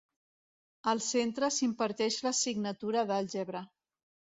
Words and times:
Al 0.93 1.01
centre 1.09 1.51
s'imparteix 1.59 2.21
l'assignatura 2.27 3.09
d'àlgebra. 3.15 3.69